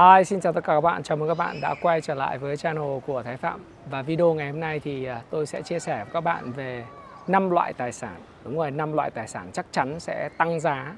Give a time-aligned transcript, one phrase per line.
[0.00, 1.02] Hi, xin chào tất cả các bạn.
[1.02, 3.60] Chào mừng các bạn đã quay trở lại với channel của Thái Phạm.
[3.90, 6.84] Và video ngày hôm nay thì à, tôi sẽ chia sẻ với các bạn về
[7.26, 8.14] 5 loại tài sản.
[8.44, 10.96] Đúng rồi, 5 loại tài sản chắc chắn sẽ tăng giá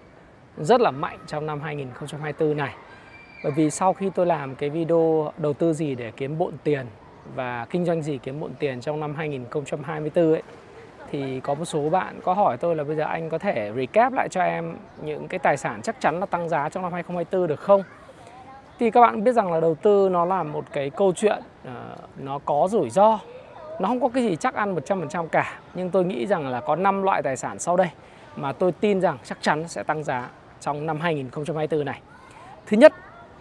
[0.57, 2.75] rất là mạnh trong năm 2024 này.
[3.45, 6.87] Bởi vì sau khi tôi làm cái video đầu tư gì để kiếm bộn tiền
[7.35, 10.43] và kinh doanh gì kiếm bộn tiền trong năm 2024 ấy
[11.11, 14.13] thì có một số bạn có hỏi tôi là bây giờ anh có thể recap
[14.13, 17.49] lại cho em những cái tài sản chắc chắn là tăng giá trong năm 2024
[17.49, 17.83] được không?
[18.79, 21.71] Thì các bạn biết rằng là đầu tư nó là một cái câu chuyện uh,
[22.17, 23.19] nó có rủi ro.
[23.81, 25.59] Nó không có cái gì chắc ăn 100% cả.
[25.75, 27.89] Nhưng tôi nghĩ rằng là có 5 loại tài sản sau đây
[28.37, 30.31] mà tôi tin rằng chắc chắn sẽ tăng giá
[30.61, 32.01] trong năm 2024 này.
[32.67, 32.93] Thứ nhất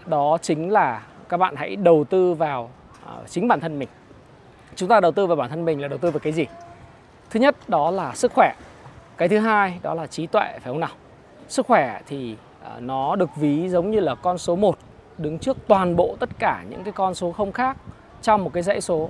[0.06, 2.70] đó chính là các bạn hãy đầu tư vào
[3.04, 3.90] uh, chính bản thân mình.
[4.76, 6.46] Chúng ta đầu tư vào bản thân mình là đầu tư vào cái gì?
[7.30, 8.54] Thứ nhất đó là sức khỏe.
[9.18, 10.90] Cái thứ hai đó là trí tuệ phải không nào?
[11.48, 12.36] Sức khỏe thì
[12.76, 14.78] uh, nó được ví giống như là con số 1
[15.22, 17.78] đứng trước toàn bộ tất cả những cái con số không khác
[18.22, 19.10] trong một cái dãy số.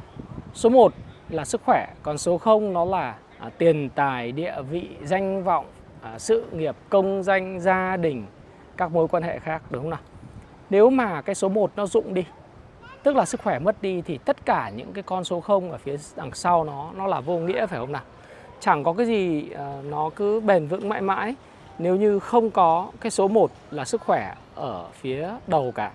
[0.54, 0.94] Số 1
[1.30, 5.66] là sức khỏe, còn số 0 nó là à, tiền tài, địa vị, danh vọng,
[6.02, 8.26] à, sự nghiệp, công danh, gia đình,
[8.77, 10.00] các mối quan hệ khác đúng không nào?
[10.70, 12.26] Nếu mà cái số 1 nó dụng đi,
[13.04, 15.78] tức là sức khỏe mất đi thì tất cả những cái con số 0 ở
[15.78, 18.04] phía đằng sau nó nó là vô nghĩa phải không nào?
[18.60, 21.35] Chẳng có cái gì à, nó cứ bền vững mãi mãi
[21.80, 25.91] nếu như không có cái số 1 là sức khỏe ở phía đầu cả.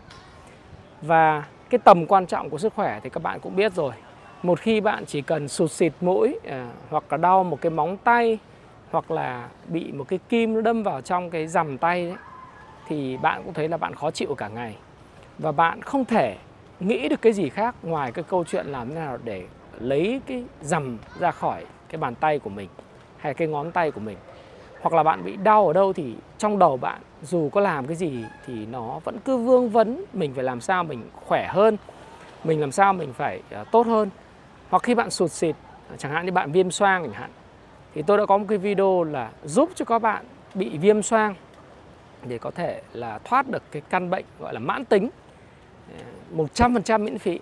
[1.02, 3.92] Và cái tầm quan trọng của sức khỏe thì các bạn cũng biết rồi.
[4.42, 7.96] Một khi bạn chỉ cần sụt xịt mũi à, hoặc là đau một cái móng
[7.96, 8.38] tay
[8.90, 12.16] hoặc là bị một cái kim nó đâm vào trong cái rằm tay đấy,
[12.86, 14.76] thì bạn cũng thấy là bạn khó chịu cả ngày.
[15.38, 16.36] Và bạn không thể
[16.80, 19.44] nghĩ được cái gì khác ngoài cái câu chuyện làm thế nào để
[19.80, 22.68] lấy cái rằm ra khỏi cái bàn tay của mình
[23.16, 24.16] hay cái ngón tay của mình
[24.86, 27.96] hoặc là bạn bị đau ở đâu thì trong đầu bạn dù có làm cái
[27.96, 31.76] gì thì nó vẫn cứ vương vấn mình phải làm sao mình khỏe hơn
[32.44, 34.10] mình làm sao mình phải uh, tốt hơn.
[34.70, 35.56] Hoặc khi bạn sụt xịt
[35.98, 37.30] chẳng hạn như bạn viêm xoang chẳng hạn
[37.94, 40.24] thì tôi đã có một cái video là giúp cho các bạn
[40.54, 41.34] bị viêm xoang
[42.28, 45.08] để có thể là thoát được cái căn bệnh gọi là mãn tính
[46.36, 47.40] ờ, 100% miễn phí.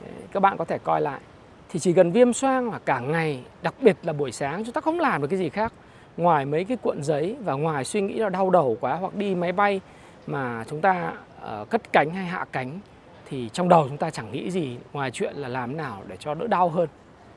[0.00, 1.20] Ờ, các bạn có thể coi lại.
[1.68, 4.80] Thì chỉ cần viêm xoang là cả ngày đặc biệt là buổi sáng chúng ta
[4.80, 5.72] không làm được cái gì khác
[6.16, 9.34] ngoài mấy cái cuộn giấy và ngoài suy nghĩ là đau đầu quá hoặc đi
[9.34, 9.80] máy bay
[10.26, 11.12] mà chúng ta
[11.62, 12.80] uh, cất cánh hay hạ cánh
[13.26, 16.34] thì trong đầu chúng ta chẳng nghĩ gì ngoài chuyện là làm nào để cho
[16.34, 16.88] đỡ đau hơn.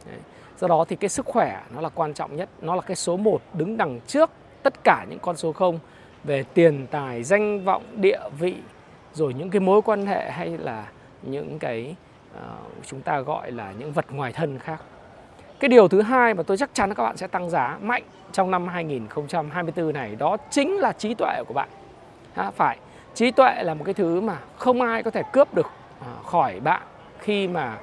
[0.05, 0.19] Đấy.
[0.59, 3.17] Do đó thì cái sức khỏe nó là quan trọng nhất, nó là cái số
[3.17, 4.29] 1 đứng đằng trước
[4.63, 5.79] tất cả những con số không
[6.23, 8.55] về tiền tài, danh vọng, địa vị
[9.13, 10.87] rồi những cái mối quan hệ hay là
[11.21, 11.95] những cái
[12.37, 12.41] uh,
[12.85, 14.81] chúng ta gọi là những vật ngoài thân khác.
[15.59, 18.51] Cái điều thứ hai mà tôi chắc chắn các bạn sẽ tăng giá mạnh trong
[18.51, 21.69] năm 2024 này đó chính là trí tuệ của bạn.
[22.35, 22.77] À, phải,
[23.13, 25.71] trí tuệ là một cái thứ mà không ai có thể cướp được
[26.01, 26.81] à, khỏi bạn
[27.19, 27.77] khi mà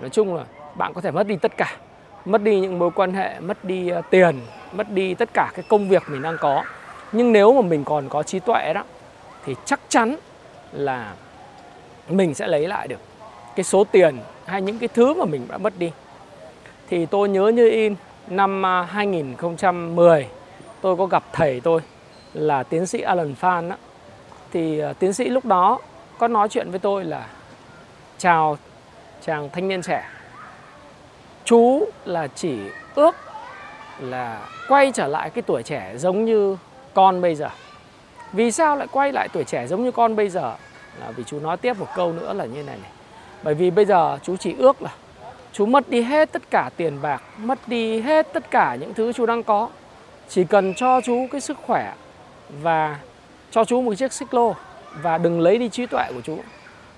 [0.00, 0.44] nói chung là
[0.74, 1.76] bạn có thể mất đi tất cả.
[2.24, 4.40] Mất đi những mối quan hệ, mất đi à, tiền,
[4.72, 6.64] mất đi tất cả cái công việc mình đang có.
[7.12, 8.84] Nhưng nếu mà mình còn có trí tuệ đó
[9.44, 10.16] thì chắc chắn
[10.72, 11.14] là
[12.08, 13.00] mình sẽ lấy lại được
[13.56, 15.92] cái số tiền hay những cái thứ mà mình đã mất đi
[16.88, 17.94] thì tôi nhớ như in,
[18.28, 20.26] năm à, 2010
[20.80, 21.80] tôi có gặp thầy tôi
[22.34, 23.76] là tiến sĩ Alan Phan đó.
[24.52, 25.78] thì à, tiến sĩ lúc đó
[26.18, 27.26] có nói chuyện với tôi là,
[28.18, 28.58] chào
[29.22, 30.10] chàng thanh niên trẻ,
[31.44, 32.58] chú là chỉ
[32.94, 33.14] ước
[34.00, 36.56] là quay trở lại cái tuổi trẻ giống như
[36.94, 37.48] con bây giờ.
[38.32, 40.54] Vì sao lại quay lại tuổi trẻ giống như con bây giờ?
[41.00, 42.90] Là vì chú nói tiếp một câu nữa là như này này.
[43.42, 44.90] Bởi vì bây giờ chú chỉ ước là
[45.52, 49.12] chú mất đi hết tất cả tiền bạc mất đi hết tất cả những thứ
[49.12, 49.68] chú đang có.
[50.28, 51.94] Chỉ cần cho chú cái sức khỏe
[52.62, 52.98] và
[53.50, 54.54] cho chú một chiếc xích lô
[55.02, 56.38] và đừng lấy đi trí tuệ của chú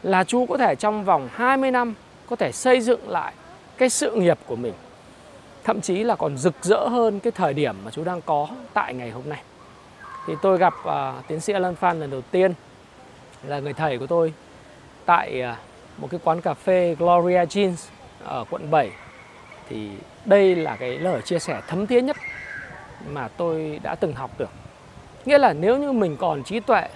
[0.03, 1.95] là chú có thể trong vòng 20 năm
[2.31, 3.33] có thể xây dựng lại
[3.79, 4.75] cái sự nghiệp của mình.
[5.65, 8.95] Thậm chí là còn rực rỡ hơn cái thời điểm mà chú đang có tại
[8.95, 9.43] ngày hôm nay.
[10.27, 12.55] Thì tôi gặp uh, tiến sĩ Alan Phan lần đầu tiên
[13.43, 14.33] là người thầy của tôi
[15.05, 15.57] tại uh,
[16.01, 17.89] một cái quán cà phê Gloria Jeans
[18.25, 18.91] ở quận 7
[19.69, 19.91] thì
[20.25, 22.17] đây là cái lời chia sẻ thấm thía nhất
[23.09, 24.51] mà tôi đã từng học được.
[25.25, 26.89] Nghĩa là nếu như mình còn trí tuệ,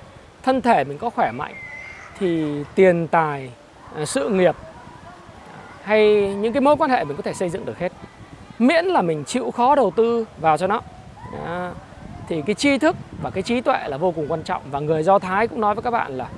[0.42, 1.54] thân thể mình có khỏe mạnh
[2.18, 3.50] thì tiền tài,
[3.96, 4.56] à, sự nghiệp
[5.82, 7.92] hay những cái mối quan hệ mình có thể xây dựng được hết.
[8.58, 10.80] Miễn là mình chịu khó đầu tư vào cho nó.
[11.46, 11.72] À,
[12.28, 15.02] thì cái tri thức và cái trí tuệ là vô cùng quan trọng và người
[15.02, 16.28] Do Thái cũng nói với các bạn là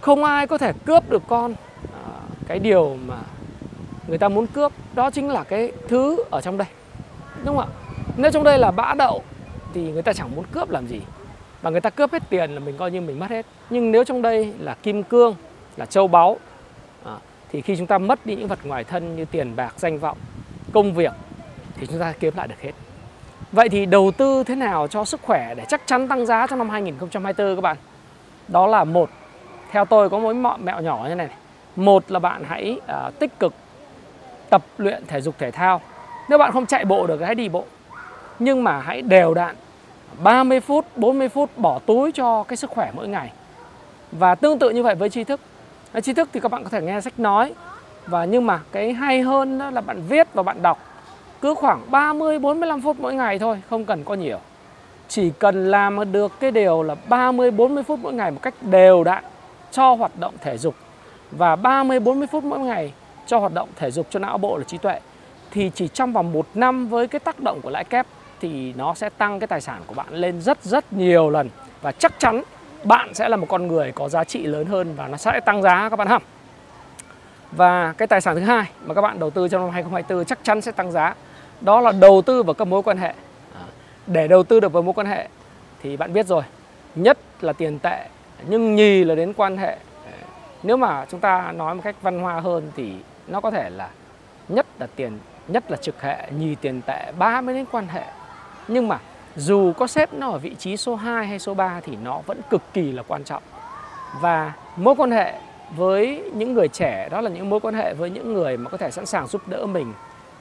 [0.00, 1.54] không ai có thể cướp được con
[1.92, 2.10] à,
[2.46, 3.16] cái điều mà
[4.08, 6.68] người ta muốn cướp đó chính là cái thứ ở trong đây.
[7.44, 7.72] Đúng không ạ?
[8.16, 9.22] Nếu trong đây là bã đậu
[9.74, 11.00] thì người ta chẳng muốn cướp làm gì.
[11.62, 13.46] Và người ta cướp hết tiền là mình coi như mình mất hết.
[13.70, 15.34] Nhưng nếu trong đây là kim cương
[15.76, 16.38] là châu báu
[17.04, 17.16] à,
[17.52, 20.18] thì khi chúng ta mất đi những vật ngoài thân như tiền bạc danh vọng
[20.72, 21.12] công việc
[21.76, 22.72] thì chúng ta kiếm lại được hết.
[23.52, 26.58] Vậy thì đầu tư thế nào cho sức khỏe để chắc chắn tăng giá trong
[26.58, 27.76] năm 2024 các bạn?
[28.48, 29.10] Đó là một.
[29.70, 31.28] Theo tôi có mỗi mẹo nhỏ như này.
[31.76, 33.54] Một là bạn hãy à, tích cực
[34.50, 35.80] tập luyện thể dục thể thao
[36.28, 37.64] nếu bạn không chạy bộ được hãy đi bộ
[38.38, 39.56] nhưng mà hãy đều đặn
[40.22, 43.32] 30 phút, 40 phút bỏ túi cho cái sức khỏe mỗi ngày.
[44.12, 45.40] Và tương tự như vậy với tri thức.
[45.92, 47.54] Với tri thức thì các bạn có thể nghe sách nói
[48.06, 50.78] và nhưng mà cái hay hơn đó là bạn viết và bạn đọc
[51.40, 54.38] cứ khoảng 30 45 phút mỗi ngày thôi, không cần có nhiều.
[55.08, 59.04] Chỉ cần làm được cái điều là 30 40 phút mỗi ngày một cách đều
[59.04, 59.24] đặn
[59.70, 60.74] cho hoạt động thể dục
[61.30, 62.92] và 30 40 phút mỗi ngày
[63.26, 65.00] cho hoạt động thể dục cho não bộ là trí tuệ
[65.50, 68.06] thì chỉ trong vòng một năm với cái tác động của lãi kép
[68.40, 71.48] thì nó sẽ tăng cái tài sản của bạn lên rất rất nhiều lần
[71.82, 72.42] và chắc chắn
[72.84, 75.62] bạn sẽ là một con người có giá trị lớn hơn và nó sẽ tăng
[75.62, 76.18] giá các bạn ha.
[77.52, 80.38] Và cái tài sản thứ hai mà các bạn đầu tư trong năm 2024 chắc
[80.42, 81.14] chắn sẽ tăng giá
[81.60, 83.14] đó là đầu tư vào các mối quan hệ.
[84.06, 85.28] Để đầu tư được vào mối quan hệ
[85.82, 86.42] thì bạn biết rồi,
[86.94, 88.06] nhất là tiền tệ
[88.48, 89.76] nhưng nhì là đến quan hệ.
[90.62, 92.92] Nếu mà chúng ta nói một cách văn hoa hơn thì
[93.26, 93.90] nó có thể là
[94.48, 95.18] nhất là tiền
[95.48, 98.04] nhất là trực hệ, nhì tiền tệ, ba mới đến quan hệ.
[98.68, 98.98] Nhưng mà
[99.36, 102.40] dù có xếp nó ở vị trí số 2 hay số 3 thì nó vẫn
[102.50, 103.42] cực kỳ là quan trọng.
[104.20, 105.34] Và mối quan hệ
[105.76, 108.76] với những người trẻ đó là những mối quan hệ với những người mà có
[108.76, 109.92] thể sẵn sàng giúp đỡ mình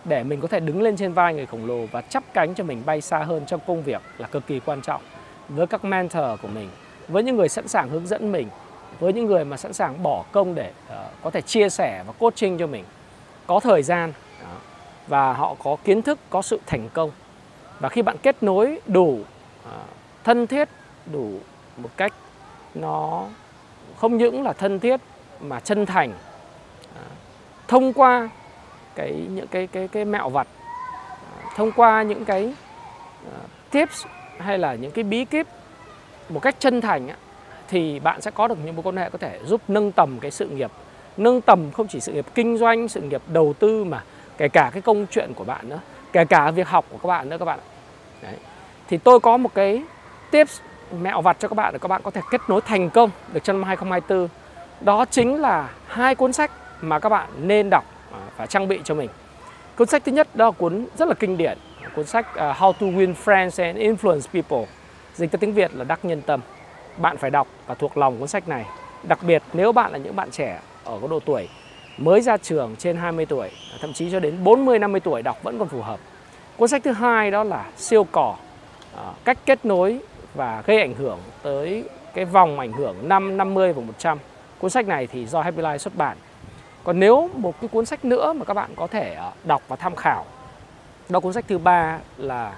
[0.05, 2.63] để mình có thể đứng lên trên vai người khổng lồ và chắp cánh cho
[2.63, 5.01] mình bay xa hơn trong công việc là cực kỳ quan trọng
[5.49, 6.69] với các mentor của mình
[7.07, 8.47] với những người sẵn sàng hướng dẫn mình
[8.99, 12.13] với những người mà sẵn sàng bỏ công để uh, có thể chia sẻ và
[12.19, 12.85] coaching cho mình
[13.47, 14.47] có thời gian đó.
[15.07, 17.11] và họ có kiến thức có sự thành công
[17.79, 19.71] và khi bạn kết nối đủ uh,
[20.23, 20.69] thân thiết
[21.11, 21.39] đủ
[21.77, 22.13] một cách
[22.75, 23.27] nó
[23.97, 25.01] không những là thân thiết
[25.39, 26.97] mà chân thành uh,
[27.67, 28.29] thông qua
[28.95, 32.53] cái những cái cái cái mẹo vặt uh, thông qua những cái
[33.27, 34.05] uh, tips
[34.39, 35.47] hay là những cái bí kíp
[36.29, 37.15] một cách chân thành á,
[37.67, 40.31] thì bạn sẽ có được những mối quan hệ có thể giúp nâng tầm cái
[40.31, 40.71] sự nghiệp.
[41.17, 44.03] Nâng tầm không chỉ sự nghiệp kinh doanh sự nghiệp đầu tư mà
[44.37, 45.79] kể cả cái công chuyện của bạn nữa
[46.13, 47.59] kể cả việc học của các bạn nữa các bạn
[48.21, 48.35] Đấy.
[48.87, 49.83] thì tôi có một cái
[50.31, 50.59] tips
[51.01, 53.43] mẹo vặt cho các bạn để các bạn có thể kết nối thành công được
[53.43, 54.27] trong năm 2024
[54.81, 56.51] đó chính là hai cuốn sách
[56.81, 57.83] mà các bạn nên đọc
[58.37, 59.09] và trang bị cho mình.
[59.77, 61.57] Cuốn sách thứ nhất đó là cuốn rất là kinh điển
[61.95, 64.65] cuốn sách uh, How to Win Friends and Influence People
[65.15, 66.39] dịch ra tiếng Việt là đắc nhân tâm
[66.97, 68.65] bạn phải đọc và thuộc lòng cuốn sách này.
[69.03, 71.49] Đặc biệt, nếu bạn là những bạn trẻ ở cái độ tuổi
[71.97, 73.51] mới ra trường trên 20 tuổi,
[73.81, 75.99] thậm chí cho đến 40 50 tuổi đọc vẫn còn phù hợp.
[76.57, 78.35] Cuốn sách thứ hai đó là siêu cỏ
[78.97, 79.99] à, cách kết nối
[80.33, 84.17] và gây ảnh hưởng tới cái vòng ảnh hưởng 5 50 và 100
[84.59, 86.17] cuốn sách này thì do Happy Life xuất bản.
[86.83, 89.75] Còn nếu một cái cuốn sách nữa mà các bạn có thể à, đọc và
[89.75, 90.25] tham khảo,
[91.09, 92.55] đó cuốn sách thứ ba là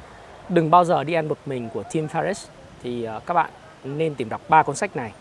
[0.49, 2.47] đừng bao giờ đi ăn một mình của Tim Ferriss,
[2.83, 3.49] thì à, các bạn
[3.85, 5.11] nên tìm đọc ba cuốn sách này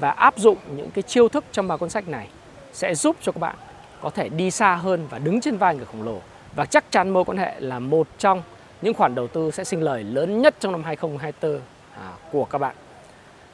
[0.00, 2.28] và áp dụng những cái chiêu thức trong ba cuốn sách này
[2.72, 3.56] sẽ giúp cho các bạn
[4.02, 6.20] có thể đi xa hơn và đứng trên vai người khổng lồ
[6.56, 8.42] và chắc chắn mối quan hệ là một trong
[8.82, 11.60] những khoản đầu tư sẽ sinh lời lớn nhất trong năm 2024
[11.94, 12.74] à, của các bạn.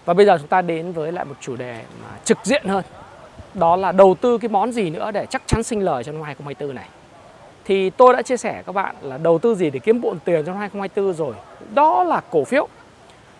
[0.05, 2.85] Và bây giờ chúng ta đến với lại một chủ đề mà trực diện hơn.
[3.55, 6.25] Đó là đầu tư cái món gì nữa để chắc chắn sinh lời trong năm
[6.25, 6.89] 2024 này.
[7.65, 10.45] Thì tôi đã chia sẻ các bạn là đầu tư gì để kiếm bộn tiền
[10.45, 11.35] trong 2024 rồi.
[11.75, 12.69] Đó là cổ phiếu.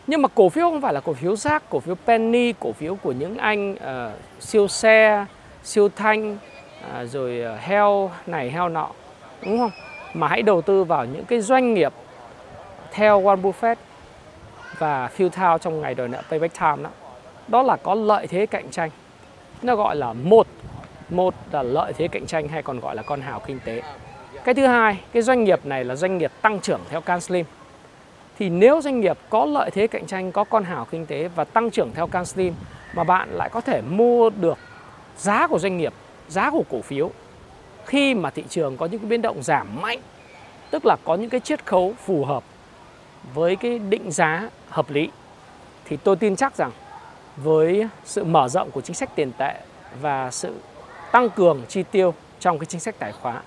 [0.07, 2.95] Nhưng mà cổ phiếu không phải là cổ phiếu rác, cổ phiếu penny, cổ phiếu
[2.95, 5.27] của những anh uh, siêu xe,
[5.63, 8.89] siêu thanh, uh, rồi uh, heo này heo nọ
[9.43, 9.71] đúng không?
[10.15, 11.93] Mà hãy đầu tư vào những cái doanh nghiệp
[12.93, 13.77] theo Warren Buffett
[14.79, 16.91] và Phil Thao trong ngày đòi nợ payback time đó.
[17.49, 18.91] Đó là có lợi thế cạnh tranh.
[19.63, 20.47] Nó gọi là một
[21.11, 23.83] một là lợi thế cạnh tranh hay còn gọi là con hào kinh tế.
[24.45, 27.47] Cái thứ hai, cái doanh nghiệp này là doanh nghiệp tăng trưởng theo Can Slim.
[28.39, 31.45] Thì nếu doanh nghiệp có lợi thế cạnh tranh, có con hào kinh tế và
[31.45, 32.25] tăng trưởng theo Can
[32.95, 34.59] mà bạn lại có thể mua được
[35.17, 35.93] giá của doanh nghiệp,
[36.29, 37.11] giá của cổ phiếu
[37.87, 40.01] khi mà thị trường có những cái biến động giảm mạnh
[40.71, 42.45] tức là có những cái chiết khấu phù hợp
[43.35, 45.09] với cái định giá hợp lý
[45.85, 46.71] thì tôi tin chắc rằng
[47.37, 49.61] với sự mở rộng của chính sách tiền tệ
[50.01, 50.55] và sự
[51.13, 53.43] tăng cường chi tiêu trong cái chính sách tài khoá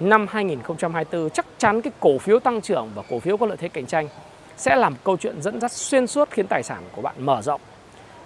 [0.00, 3.68] năm 2024 chắc chắn cái cổ phiếu tăng trưởng và cổ phiếu có lợi thế
[3.68, 4.08] cạnh tranh
[4.56, 7.60] sẽ làm câu chuyện dẫn dắt xuyên suốt khiến tài sản của bạn mở rộng.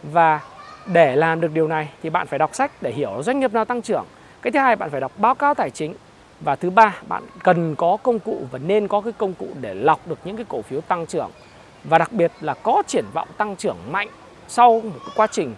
[0.03, 0.41] Và
[0.87, 3.65] để làm được điều này thì bạn phải đọc sách để hiểu doanh nghiệp nào
[3.65, 4.05] tăng trưởng.
[4.43, 5.95] Cái thứ hai bạn phải đọc báo cáo tài chính.
[6.41, 9.75] Và thứ ba bạn cần có công cụ và nên có cái công cụ để
[9.75, 11.31] lọc được những cái cổ phiếu tăng trưởng.
[11.85, 14.09] Và đặc biệt là có triển vọng tăng trưởng mạnh
[14.49, 15.55] sau một cái quá trình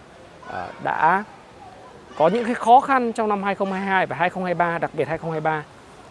[0.47, 1.23] ờ, đã
[2.17, 5.63] có những cái khó khăn trong năm 2022 và 2023, đặc biệt 2023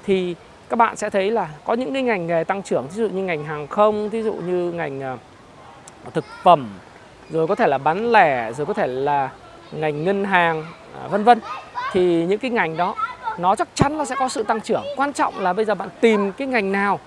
[0.05, 0.35] thì
[0.69, 3.23] các bạn sẽ thấy là có những cái ngành nghề tăng trưởng ví dụ như
[3.23, 5.17] ngành hàng không, ví dụ như ngành ờ,
[6.15, 6.69] thực phẩm,
[7.31, 9.31] rồi có thể là bán lẻ, rồi có thể là
[9.73, 10.65] ngành ngân hàng
[11.03, 11.41] à, vân vân
[11.93, 12.95] thì những cái ngành đó
[13.39, 14.85] nó chắc chắn nó sẽ có sự tăng trưởng.
[14.97, 17.01] Quan trọng là bây giờ bạn tìm cái ngành nào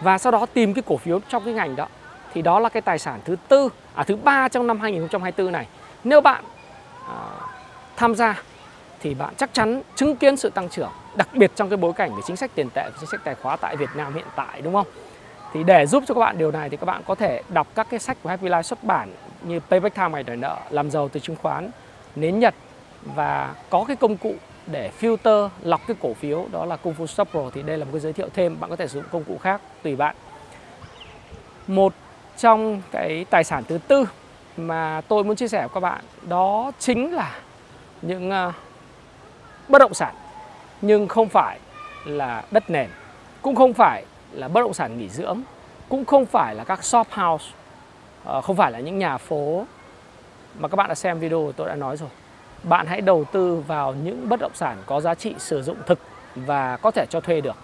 [0.00, 1.86] và sau đó tìm cái cổ phiếu trong cái ngành đó
[2.34, 5.66] thì đó là cái tài sản thứ tư à thứ ba trong năm 2024 này.
[6.04, 6.44] Nếu bạn
[7.08, 7.16] à,
[7.96, 8.42] tham gia
[9.00, 12.14] thì bạn chắc chắn chứng kiến sự tăng trưởng, đặc biệt trong cái bối cảnh
[12.14, 14.60] về chính sách tiền tệ và chính sách tài khóa tại Việt Nam hiện tại
[14.62, 14.86] đúng không?
[15.52, 17.86] Thì để giúp cho các bạn điều này thì các bạn có thể đọc các
[17.90, 21.08] cái sách của Happy Life xuất bản như Payback Time ngày đòi nợ, làm giàu
[21.08, 21.70] từ chứng khoán,
[22.16, 22.54] nến Nhật
[23.02, 24.34] và có cái công cụ
[24.66, 27.50] để filter lọc cái cổ phiếu đó là Kung Fu Stop Pro.
[27.54, 29.38] Thì đây là một cái giới thiệu thêm bạn có thể sử dụng công cụ
[29.38, 30.16] khác tùy bạn.
[31.66, 31.92] Một
[32.38, 34.08] trong cái tài sản thứ tư
[34.56, 37.36] mà tôi muốn chia sẻ với các bạn đó chính là
[38.02, 38.54] những uh,
[39.68, 40.14] bất động sản
[40.82, 41.58] nhưng không phải
[42.04, 42.88] là đất nền,
[43.42, 45.40] cũng không phải là bất động sản nghỉ dưỡng,
[45.88, 47.44] cũng không phải là các shop house
[48.24, 49.64] ờ, không phải là những nhà phố
[50.58, 52.08] mà các bạn đã xem video tôi đã nói rồi.
[52.62, 55.98] Bạn hãy đầu tư vào những bất động sản có giá trị sử dụng thực
[56.34, 57.56] và có thể cho thuê được.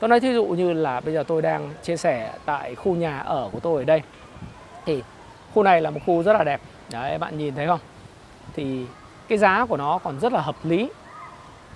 [0.00, 3.18] Tôi nói thí dụ như là bây giờ tôi đang chia sẻ tại khu nhà
[3.18, 4.02] ở của tôi ở đây.
[4.86, 5.02] Thì
[5.54, 6.60] khu này là một khu rất là đẹp.
[6.90, 7.80] Đấy, bạn nhìn thấy không?
[8.54, 8.86] Thì
[9.28, 10.90] cái giá của nó còn rất là hợp lý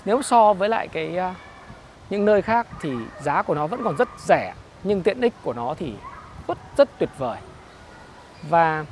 [0.04, 1.36] nếu so với lại cái uh,
[2.10, 5.52] những nơi khác thì giá của nó vẫn còn rất rẻ nhưng tiện ích của
[5.52, 5.94] nó thì
[6.48, 7.38] rất rất tuyệt vời.
[8.48, 8.84] Và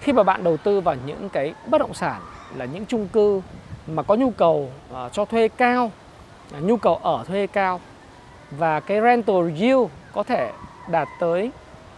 [0.00, 2.20] khi mà bạn đầu tư vào những cái bất động sản
[2.56, 3.40] là những chung cư
[3.86, 5.90] mà có nhu cầu uh, cho thuê cao
[6.56, 7.80] uh, nhu cầu ở thuê cao
[8.50, 10.52] và cái rental yield có thể
[10.88, 11.50] đạt tới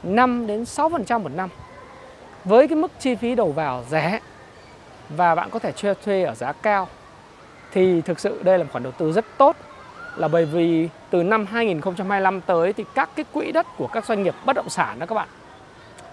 [0.03, 1.49] 5 đến 6% một năm
[2.45, 4.21] với cái mức chi phí đầu vào rẻ
[5.09, 6.89] và bạn có thể thuê thuê ở giá cao
[7.73, 9.57] thì thực sự đây là một khoản đầu tư rất tốt
[10.17, 14.23] là bởi vì từ năm 2025 tới thì các cái quỹ đất của các doanh
[14.23, 15.29] nghiệp bất động sản đó các bạn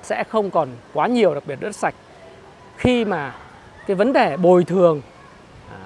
[0.04, 1.96] sẽ không còn quá nhiều đặc biệt đất sạch.
[2.78, 3.36] Khi mà
[3.88, 5.02] cái vấn đề bồi thường
[5.70, 5.78] à,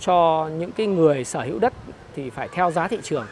[0.00, 1.72] cho những cái người sở hữu đất
[2.16, 3.26] thì phải theo giá thị trường.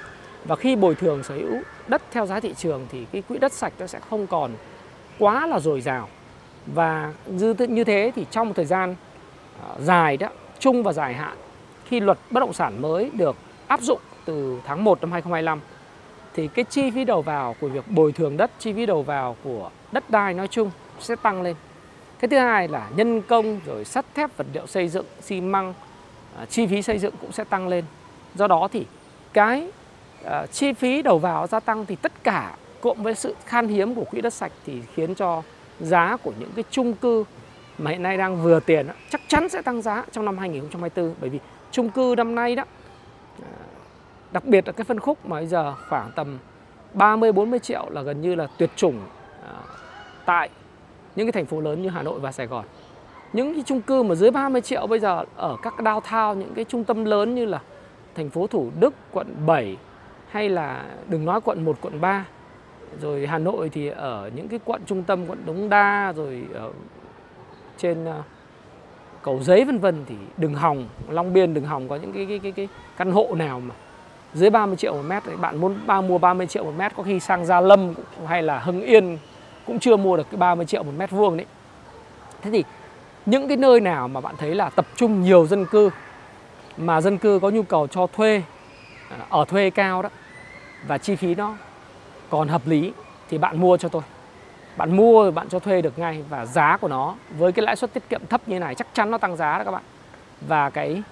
[0.44, 3.52] Và khi bồi thường sở hữu đất theo giá thị trường thì cái quỹ đất
[3.52, 4.50] sạch nó sẽ không còn
[5.18, 6.08] quá là dồi dào.
[6.66, 8.94] Và như như thế thì trong một thời gian
[9.62, 10.28] à, dài đó
[10.58, 11.36] chung và dài hạn
[11.90, 15.60] khi luật bất động sản mới được áp dụng từ tháng 1 năm 2025
[16.34, 19.36] thì cái chi phí đầu vào của việc bồi thường đất, chi phí đầu vào
[19.44, 20.70] của đất đai nói chung
[21.00, 21.56] sẽ tăng lên.
[22.20, 25.74] Cái thứ hai là nhân công rồi sắt thép vật liệu xây dựng, xi măng,
[26.38, 27.84] à, chi phí xây dựng cũng sẽ tăng lên.
[28.34, 28.86] Do đó thì
[29.32, 29.70] cái
[30.24, 33.94] à, chi phí đầu vào gia tăng thì tất cả cộng với sự khan hiếm
[33.94, 35.42] của quỹ đất sạch thì khiến cho
[35.80, 37.24] giá của những cái chung cư
[37.78, 41.30] mà hiện nay đang vừa tiền chắc chắn sẽ tăng giá trong năm 2024 bởi
[41.30, 41.38] vì
[41.70, 42.64] chung cư năm nay đó
[43.42, 43.48] à,
[44.32, 46.38] đặc biệt là cái phân khúc mà bây giờ khoảng tầm
[46.94, 49.00] 30 40 triệu là gần như là tuyệt chủng
[49.42, 49.54] à,
[50.24, 50.50] tại
[51.16, 52.64] những cái thành phố lớn như Hà Nội và Sài Gòn.
[53.32, 56.64] Những cái chung cư mà dưới 30 triệu bây giờ ở các downtown những cái
[56.64, 57.60] trung tâm lớn như là
[58.14, 59.76] thành phố Thủ Đức, quận 7
[60.28, 62.24] hay là đừng nói quận 1, quận 3
[63.00, 66.70] rồi Hà Nội thì ở những cái quận trung tâm quận Đống Đa rồi ở
[67.76, 68.22] trên à,
[69.22, 72.38] cầu giấy vân vân thì đừng hòng Long Biên đừng hòng có những cái cái
[72.38, 73.74] cái, cái căn hộ nào mà
[74.34, 77.20] dưới 30 triệu một mét bạn muốn ba mua 30 triệu một mét có khi
[77.20, 77.94] sang Gia Lâm
[78.26, 79.18] hay là Hưng Yên
[79.66, 81.46] cũng chưa mua được cái 30 triệu một mét vuông đấy.
[82.42, 82.64] Thế thì
[83.26, 85.90] những cái nơi nào mà bạn thấy là tập trung nhiều dân cư
[86.76, 88.42] mà dân cư có nhu cầu cho thuê
[89.08, 90.08] à, ở thuê cao đó
[90.86, 91.54] và chi phí nó
[92.30, 92.92] còn hợp lý
[93.28, 94.02] thì bạn mua cho tôi
[94.80, 97.76] bạn mua rồi bạn cho thuê được ngay và giá của nó với cái lãi
[97.76, 99.82] suất tiết kiệm thấp như này chắc chắn nó tăng giá đó các bạn.
[100.40, 101.02] Và cái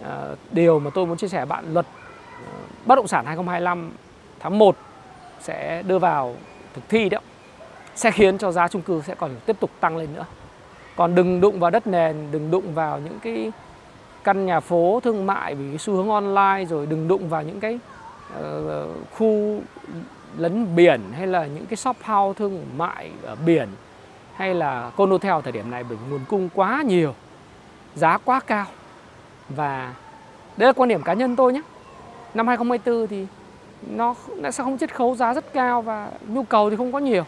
[0.00, 0.06] uh,
[0.50, 3.92] điều mà tôi muốn chia sẻ bạn luật uh, bất động sản 2025
[4.40, 4.76] tháng 1
[5.40, 6.36] sẽ đưa vào
[6.74, 7.18] thực thi đó
[7.94, 10.24] sẽ khiến cho giá chung cư sẽ còn tiếp tục tăng lên nữa.
[10.96, 13.52] Còn đừng đụng vào đất nền đừng đụng vào những cái
[14.24, 17.60] căn nhà phố thương mại vì cái xu hướng online rồi đừng đụng vào những
[17.60, 17.78] cái
[18.38, 18.44] uh,
[19.12, 19.60] khu
[20.36, 23.68] lấn biển hay là những cái shop house thương mại ở biển
[24.34, 27.14] hay là condotel thời điểm này bởi nguồn cung quá nhiều
[27.94, 28.66] giá quá cao.
[29.48, 29.94] Và
[30.56, 31.60] đấy là quan điểm cá nhân tôi nhé.
[32.34, 33.26] Năm 2024 thì
[33.82, 36.98] nó, nó sẽ không chiết khấu giá rất cao và nhu cầu thì không có
[36.98, 37.24] nhiều.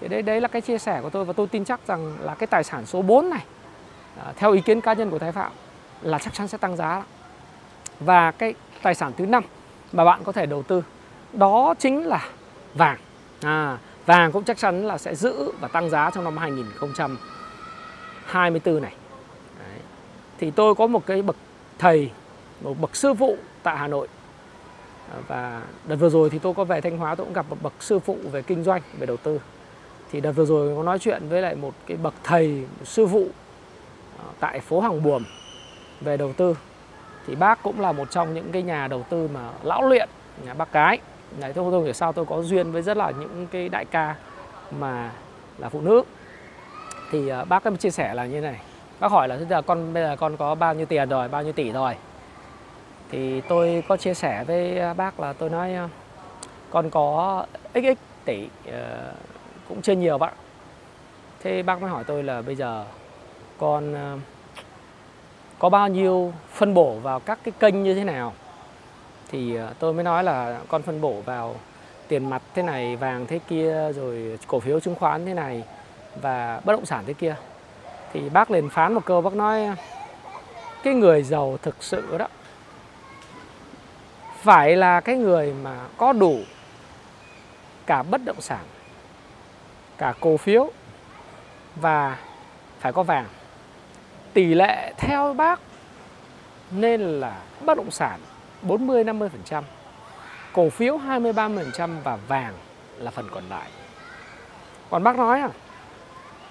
[0.00, 2.34] Thì đấy đấy là cái chia sẻ của tôi và tôi tin chắc rằng là
[2.34, 3.44] cái tài sản số 4 này
[4.24, 5.52] à, theo ý kiến cá nhân của Thái Phạm
[6.02, 7.02] là chắc chắn sẽ tăng giá
[8.00, 9.44] và cái tài sản thứ năm
[9.92, 10.82] mà bạn có thể đầu tư
[11.38, 12.28] đó chính là
[12.74, 12.98] vàng
[13.42, 18.94] à, Vàng cũng chắc chắn là sẽ giữ và tăng giá trong năm 2024 này.
[19.58, 19.78] Đấy.
[20.38, 21.36] Thì tôi có một cái bậc
[21.78, 22.10] thầy,
[22.60, 24.08] một bậc sư phụ tại Hà Nội.
[25.10, 27.56] À, và đợt vừa rồi thì tôi có về Thanh Hóa tôi cũng gặp một
[27.62, 29.40] bậc sư phụ về kinh doanh, về đầu tư.
[30.12, 32.48] Thì đợt vừa rồi có nói chuyện với lại một cái bậc thầy,
[32.78, 33.28] một sư phụ
[34.18, 35.24] à, tại phố Hàng Buồm
[36.00, 36.56] về đầu tư.
[37.26, 40.08] Thì bác cũng là một trong những cái nhà đầu tư mà lão luyện,
[40.46, 40.98] nhà bác cái
[41.40, 44.14] Đấy, tôi không hiểu sao tôi có duyên với rất là những cái đại ca
[44.70, 45.10] mà
[45.58, 46.02] là phụ nữ.
[47.10, 48.60] Thì uh, bác em chia sẻ là như này.
[49.00, 51.28] Bác hỏi là bây giờ con bây giờ con có bao nhiêu tiền rồi?
[51.28, 51.96] Bao nhiêu tỷ rồi?
[53.10, 55.88] Thì tôi có chia sẻ với ờ, bác là tôi nói ờ,
[56.70, 58.74] con có xx tỷ uh,
[59.68, 60.34] cũng chưa nhiều bạn.
[61.42, 62.84] Thế bác mới hỏi tôi là bây giờ
[63.58, 64.20] con uh,
[65.58, 68.32] có bao nhiêu phân bổ vào các cái kênh như thế nào?
[69.30, 71.56] Thì ờ, tôi mới nói là con phân bổ vào
[72.08, 75.62] tiền mặt thế này, vàng thế kia, rồi cổ phiếu chứng khoán thế này
[76.20, 77.36] và bất động sản thế kia.
[78.12, 79.70] Thì bác liền phán một câu bác nói
[80.82, 82.26] cái người giàu thực sự đó
[84.42, 86.38] phải là cái người mà có đủ
[87.86, 88.64] cả bất động sản,
[89.98, 90.70] cả cổ phiếu
[91.76, 92.18] và
[92.78, 93.26] phải có vàng.
[94.32, 95.60] Tỷ lệ theo bác
[96.70, 98.20] nên là bất động sản
[98.64, 99.62] 40 50%,
[100.52, 102.54] cổ phiếu 20 30% và vàng
[102.98, 103.68] là phần còn lại.
[104.90, 105.48] Còn bác nói à,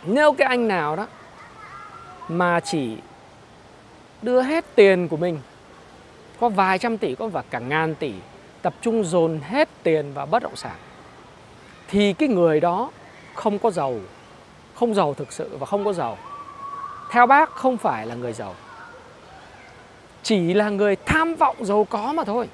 [0.05, 1.07] nếu cái anh nào đó
[2.27, 2.97] mà chỉ
[4.21, 5.39] đưa hết tiền của mình
[6.39, 8.13] có vài trăm tỷ có và cả ngàn tỷ
[8.61, 10.75] tập trung dồn hết tiền vào bất động sản
[11.87, 12.91] thì cái người đó
[13.33, 13.99] không có giàu
[14.75, 16.17] không giàu thực sự và không có giàu.
[17.11, 18.55] Theo bác không phải là người giàu
[20.23, 22.49] chỉ là người tham vọng giàu có mà thôi.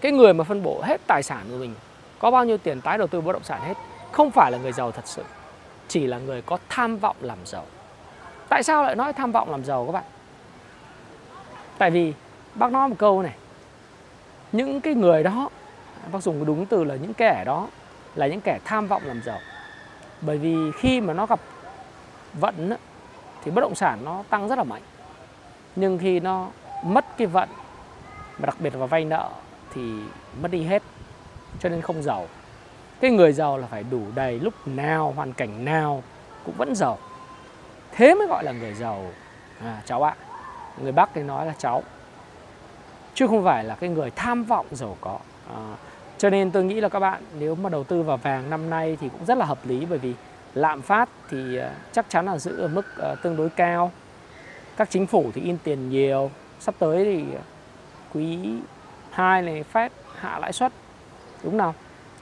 [0.00, 1.74] Cái người mà phân bổ hết tài sản của mình,
[2.18, 3.74] có bao nhiêu tiền tái đầu tư bất động sản hết,
[4.12, 5.22] không phải là người giàu thật sự,
[5.88, 7.64] chỉ là người có tham vọng làm giàu.
[8.48, 10.04] Tại sao lại nói tham vọng làm giàu các bạn?
[11.78, 12.12] Tại vì
[12.54, 13.34] bác nói một câu này,
[14.52, 15.48] những cái người đó,
[16.12, 17.68] bác dùng đúng từ là những kẻ đó,
[18.14, 19.38] là những kẻ tham vọng làm giàu.
[20.20, 21.40] Bởi vì khi mà nó gặp
[22.34, 22.70] vận
[23.44, 24.82] thì bất động sản nó tăng rất là mạnh
[25.80, 26.48] nhưng khi nó
[26.84, 27.48] mất cái vận
[28.38, 29.30] mà đặc biệt là vay nợ
[29.74, 29.82] thì
[30.42, 30.82] mất đi hết
[31.58, 32.26] cho nên không giàu.
[33.00, 36.02] Cái người giàu là phải đủ đầy lúc nào hoàn cảnh nào
[36.44, 36.98] cũng vẫn giàu.
[37.92, 39.06] Thế mới gọi là người giàu.
[39.64, 40.14] À, cháu ạ
[40.82, 41.82] người bắc thì nói là cháu.
[43.14, 45.18] Chứ không phải là cái người tham vọng giàu có.
[45.54, 45.74] À,
[46.18, 48.96] cho nên tôi nghĩ là các bạn nếu mà đầu tư vào vàng năm nay
[49.00, 50.14] thì cũng rất là hợp lý bởi vì
[50.54, 53.92] lạm phát thì à, chắc chắn là giữ ở mức à, tương đối cao
[54.78, 56.30] các chính phủ thì in tiền nhiều.
[56.60, 57.24] Sắp tới thì
[58.14, 58.38] quý
[59.10, 60.72] 2 này phép hạ lãi suất.
[61.42, 61.74] Đúng nào?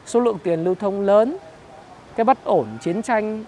[0.06, 1.36] Số lượng tiền lưu thông lớn,
[2.16, 3.44] cái bất ổn chiến tranh,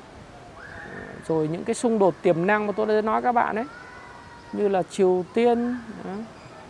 [1.26, 3.64] rồi những cái xung đột tiềm năng mà tôi đã nói các bạn ấy,
[4.52, 5.76] như là Triều Tiên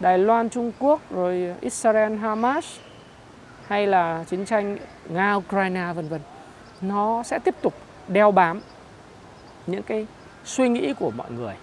[0.00, 2.78] Đài Loan, Trung Quốc, rồi Israel, Hamas,
[3.66, 6.20] hay là chiến tranh Nga, Ukraine, vân vân.
[6.80, 7.74] Nó sẽ tiếp tục
[8.08, 8.60] đeo bám
[9.66, 10.06] những cái
[10.44, 11.54] suy nghĩ của mọi người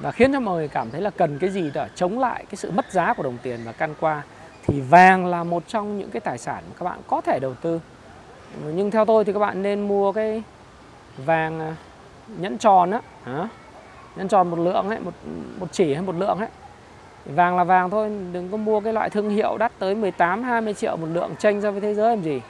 [0.00, 2.56] và khiến cho mọi người cảm thấy là cần cái gì để chống lại cái
[2.56, 4.22] sự mất giá của đồng tiền và can qua,
[4.66, 7.54] thì vàng là một trong những cái tài sản mà các bạn có thể đầu
[7.54, 7.80] tư.
[8.64, 10.42] Nhưng theo tôi thì các bạn nên mua cái
[11.16, 11.76] vàng à,
[12.38, 13.00] nhẫn tròn á
[14.16, 15.14] nhẫn tròn một lượng ấy, một
[15.58, 16.48] một chỉ hay một lượng ấy.
[17.24, 20.74] Vàng là vàng thôi, đừng có mua cái loại thương hiệu đắt tới 18 20
[20.74, 22.40] triệu một lượng tranh so với thế giới làm gì.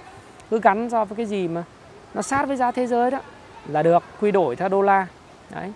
[0.51, 1.65] Cứ gắn so với cái gì mà
[2.15, 3.21] nó sát với giá thế giới đó
[3.69, 5.07] là được, quy đổi theo đô la.
[5.55, 5.73] Đấy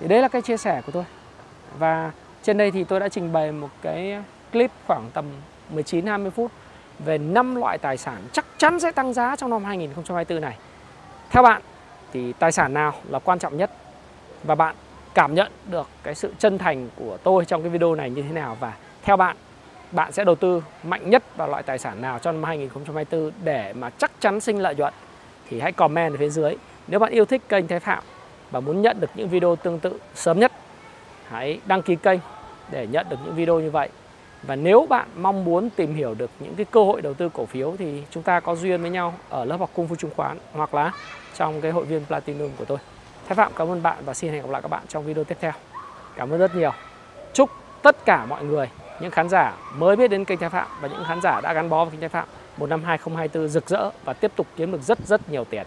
[0.00, 1.04] thì đấy là cái chia sẻ của tôi
[1.78, 5.24] và trên đây thì tôi đã trình bày một cái clip khoảng tầm
[5.70, 6.50] 19 20 phút
[6.98, 10.56] về 5 loại tài sản chắc chắn sẽ tăng giá trong năm 2024 này.
[11.30, 11.62] Theo bạn,
[12.12, 13.70] thì tài sản nào là quan trọng nhất
[14.44, 14.74] và bạn
[15.14, 18.32] cảm nhận được cái sự chân thành của tôi trong cái video này như thế
[18.32, 19.36] nào và theo bạn
[19.92, 23.72] bạn sẽ đầu tư mạnh nhất vào loại tài sản nào trong năm 2024 để
[23.72, 24.94] mà chắc chắn sinh lợi nhuận
[25.48, 26.56] thì hãy comment ở phía dưới.
[26.88, 28.04] Nếu bạn yêu thích kênh Thái Phạm
[28.50, 30.52] và muốn nhận được những video tương tự sớm nhất,
[31.28, 32.20] hãy đăng ký kênh
[32.70, 33.88] để nhận được những video như vậy.
[34.42, 37.46] Và nếu bạn mong muốn tìm hiểu được những cái cơ hội đầu tư cổ
[37.46, 40.38] phiếu thì chúng ta có duyên với nhau ở lớp học cung phu chứng khoán
[40.52, 40.92] hoặc là
[41.34, 42.78] trong cái hội viên platinum của tôi.
[43.28, 45.36] Thái Phạm, cảm ơn bạn và xin hẹn gặp lại các bạn trong video tiếp
[45.40, 45.52] theo.
[46.16, 46.72] Cảm ơn rất nhiều.
[47.32, 47.50] Chúc
[47.82, 51.04] tất cả mọi người, những khán giả mới biết đến kênh Thái Phạm và những
[51.04, 54.12] khán giả đã gắn bó với kênh Thái Phạm, một năm 2024 rực rỡ và
[54.12, 55.66] tiếp tục kiếm được rất rất nhiều tiền.